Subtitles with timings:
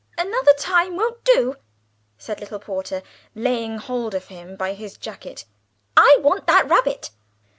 [0.17, 1.57] "Another time won't do,"
[2.17, 3.03] said little Porter,
[3.35, 5.45] laying hold of him by his jacket.
[5.95, 7.11] "I want that rabbit."